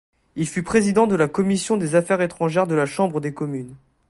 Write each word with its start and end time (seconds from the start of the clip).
Il 0.35 0.47
fut 0.47 0.63
président 0.63 1.05
de 1.05 1.13
la 1.13 1.27
commission 1.27 1.77
des 1.77 1.93
affaires 1.93 2.21
étrangères 2.21 2.65
de 2.65 2.73
la 2.73 2.87
Chambre 2.87 3.21
des 3.21 3.35
communes. 3.35 3.75